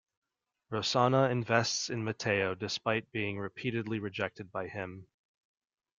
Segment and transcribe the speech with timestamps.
[0.71, 5.05] Rosana invests in Matteo despite being repeatedly rejected by him.